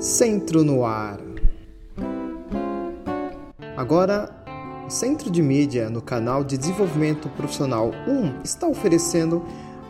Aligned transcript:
Centro 0.00 0.62
no 0.62 0.84
Ar. 0.84 1.18
Agora, 3.76 4.30
o 4.86 4.90
Centro 4.90 5.28
de 5.28 5.42
Mídia 5.42 5.90
no 5.90 6.00
canal 6.00 6.44
de 6.44 6.56
Desenvolvimento 6.56 7.28
Profissional 7.30 7.90
1 8.06 8.42
está 8.44 8.68
oferecendo 8.68 9.44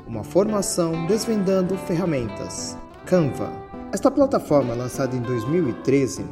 uma 0.06 0.24
formação 0.24 1.04
desvendando 1.06 1.76
ferramentas. 1.76 2.74
Canva. 3.04 3.52
Esta 3.92 4.10
plataforma, 4.10 4.72
lançada 4.72 5.14
em 5.14 5.20
2013, 5.20 6.24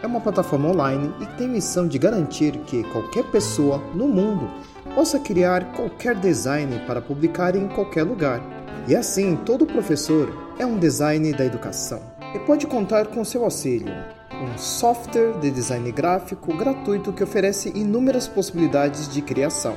é 0.00 0.06
uma 0.06 0.20
plataforma 0.20 0.68
online 0.68 1.12
e 1.20 1.26
tem 1.36 1.48
missão 1.48 1.88
de 1.88 1.98
garantir 1.98 2.52
que 2.66 2.84
qualquer 2.84 3.24
pessoa 3.24 3.82
no 3.96 4.06
mundo 4.06 4.48
possa 4.94 5.18
criar 5.18 5.72
qualquer 5.72 6.14
design 6.14 6.80
para 6.86 7.02
publicar 7.02 7.56
em 7.56 7.66
qualquer 7.66 8.04
lugar. 8.04 8.40
E 8.86 8.94
assim, 8.94 9.34
todo 9.44 9.66
professor 9.66 10.32
é 10.56 10.64
um 10.64 10.78
design 10.78 11.32
da 11.32 11.44
educação 11.44 12.16
e 12.34 12.38
pode 12.40 12.66
contar 12.66 13.06
com 13.06 13.24
seu 13.24 13.44
auxílio. 13.44 13.92
Um 14.32 14.56
software 14.56 15.38
de 15.40 15.50
design 15.50 15.90
gráfico 15.90 16.56
gratuito 16.56 17.12
que 17.12 17.24
oferece 17.24 17.70
inúmeras 17.74 18.28
possibilidades 18.28 19.08
de 19.08 19.20
criação. 19.22 19.74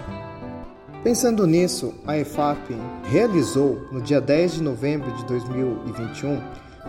Pensando 1.04 1.48
nisso, 1.48 1.96
a 2.06 2.18
EFAP 2.18 2.76
realizou, 3.06 3.88
no 3.92 4.02
dia 4.02 4.22
10 4.22 4.54
de 4.54 4.64
novembro 4.64 5.12
de 5.14 5.26
2021, 5.26 6.40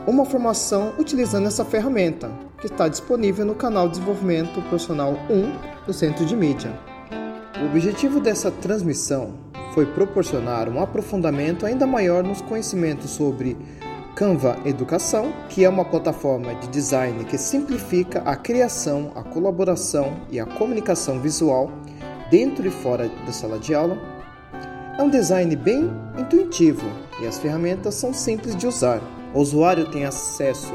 uma 0.06 0.24
formação 0.26 0.92
utilizando 0.98 1.46
essa 1.46 1.64
ferramenta, 1.64 2.30
que 2.60 2.66
está 2.66 2.88
disponível 2.88 3.46
no 3.46 3.54
canal 3.54 3.88
Desenvolvimento 3.88 4.60
Profissional 4.68 5.14
1 5.30 5.86
do 5.86 5.92
Centro 5.92 6.26
de 6.26 6.36
Mídia. 6.36 6.78
O 7.62 7.66
objetivo 7.66 8.20
dessa 8.20 8.50
transmissão 8.50 9.34
foi 9.72 9.86
proporcionar 9.86 10.68
um 10.68 10.82
aprofundamento 10.82 11.64
ainda 11.64 11.86
maior 11.86 12.22
nos 12.22 12.42
conhecimentos 12.42 13.10
sobre 13.10 13.56
Canva 14.14 14.58
Educação, 14.66 15.32
que 15.48 15.64
é 15.64 15.68
uma 15.68 15.84
plataforma 15.84 16.54
de 16.56 16.68
design 16.68 17.24
que 17.24 17.38
simplifica 17.38 18.20
a 18.20 18.36
criação, 18.36 19.10
a 19.14 19.22
colaboração 19.22 20.16
e 20.30 20.38
a 20.38 20.44
comunicação 20.44 21.18
visual 21.18 21.70
dentro 22.30 22.66
e 22.66 22.70
fora 22.70 23.08
da 23.08 23.32
sala 23.32 23.58
de 23.58 23.74
aula. 23.74 23.96
É 24.98 25.02
um 25.02 25.08
design 25.08 25.56
bem 25.56 25.90
intuitivo 26.18 26.86
e 27.22 27.26
as 27.26 27.38
ferramentas 27.38 27.94
são 27.94 28.12
simples 28.12 28.54
de 28.54 28.66
usar. 28.66 29.00
O 29.32 29.40
usuário 29.40 29.90
tem 29.90 30.04
acesso 30.04 30.74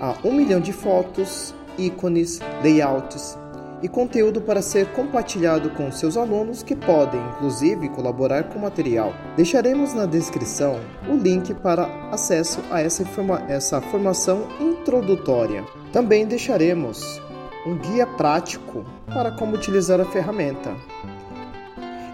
a 0.00 0.16
um 0.24 0.32
milhão 0.32 0.60
de 0.60 0.72
fotos, 0.72 1.54
ícones, 1.78 2.40
layouts 2.64 3.38
e 3.82 3.88
conteúdo 3.88 4.40
para 4.40 4.62
ser 4.62 4.86
compartilhado 4.92 5.70
com 5.70 5.90
seus 5.90 6.16
alunos 6.16 6.62
que 6.62 6.76
podem, 6.76 7.20
inclusive, 7.30 7.88
colaborar 7.88 8.44
com 8.44 8.58
o 8.58 8.62
material. 8.62 9.12
Deixaremos 9.36 9.92
na 9.92 10.06
descrição 10.06 10.78
o 11.08 11.16
link 11.16 11.52
para 11.54 11.86
acesso 12.10 12.60
a 12.70 12.80
essa, 12.80 13.02
informa 13.02 13.42
essa 13.48 13.80
formação 13.80 14.46
introdutória. 14.60 15.64
Também 15.92 16.24
deixaremos 16.24 17.20
um 17.66 17.76
guia 17.76 18.06
prático 18.06 18.84
para 19.06 19.32
como 19.32 19.54
utilizar 19.54 20.00
a 20.00 20.04
ferramenta. 20.04 20.74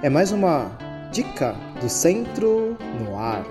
É 0.03 0.09
mais 0.09 0.33
uma 0.33 0.71
dica 1.13 1.55
do 1.81 1.89
Centro 1.89 2.77
no 3.01 3.19
Ar. 3.19 3.45